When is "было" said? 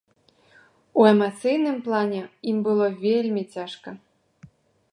2.69-2.87